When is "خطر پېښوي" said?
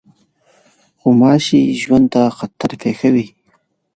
2.37-3.25